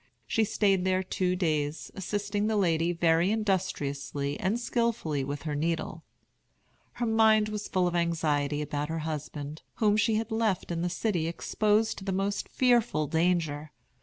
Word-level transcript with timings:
She 0.25 0.43
stayed 0.45 0.83
there 0.83 1.03
two 1.03 1.35
days, 1.35 1.91
assisting 1.93 2.47
the 2.47 2.55
lady 2.57 2.91
very 2.91 3.29
industriously 3.29 4.35
and 4.39 4.59
skilfully 4.59 5.23
with 5.23 5.43
her 5.43 5.53
needle. 5.53 6.03
Her 6.93 7.05
mind 7.05 7.49
was 7.49 7.67
full 7.67 7.85
of 7.87 7.93
anxiety 7.95 8.63
about 8.63 8.89
her 8.89 9.01
husband, 9.05 9.61
whom 9.75 9.95
she 9.97 10.15
had 10.15 10.31
left 10.31 10.71
in 10.71 10.81
the 10.81 10.89
city 10.89 11.27
exposed 11.27 11.99
to 11.99 12.03
the 12.03 12.11
most 12.11 12.49
fearful 12.49 13.05
danger. 13.05 13.73